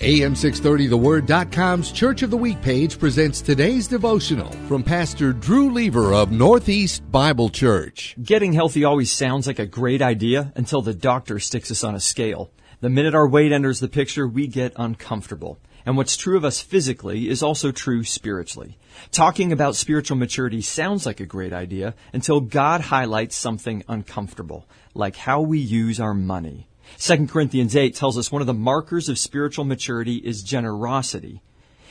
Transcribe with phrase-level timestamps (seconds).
[0.00, 7.02] AM630TheWord.com's Church of the Week page presents today's devotional from Pastor Drew Leaver of Northeast
[7.12, 8.16] Bible Church.
[8.22, 12.00] Getting healthy always sounds like a great idea until the doctor sticks us on a
[12.00, 12.50] scale.
[12.80, 15.58] The minute our weight enters the picture, we get uncomfortable.
[15.84, 18.78] And what's true of us physically is also true spiritually.
[19.10, 25.16] Talking about spiritual maturity sounds like a great idea until God highlights something uncomfortable, like
[25.16, 26.69] how we use our money.
[26.98, 31.42] 2 Corinthians 8 tells us one of the markers of spiritual maturity is generosity.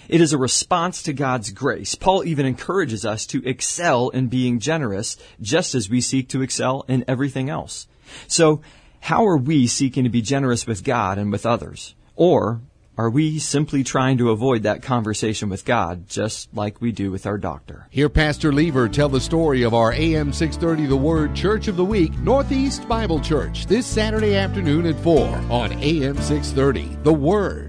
[0.08, 1.94] It is a response to God's grace.
[1.94, 6.84] Paul even encourages us to excel in being generous, just as we seek to excel
[6.88, 7.88] in everything else.
[8.28, 8.62] So,
[9.02, 11.94] how are we seeking to be generous with God and with others?
[12.16, 12.62] Or
[13.00, 17.26] are we simply trying to avoid that conversation with God, just like we do with
[17.26, 17.88] our doctor?
[17.90, 21.86] Hear Pastor Leaver tell the story of our AM 630 The Word Church of the
[21.86, 27.69] Week, Northeast Bible Church, this Saturday afternoon at 4 on AM 630 The Word.